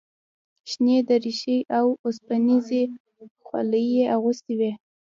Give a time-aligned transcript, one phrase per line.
[0.71, 2.83] شنې دریشۍ او اوسپنیزې
[3.45, 4.71] خولۍ یې اغوستې وې.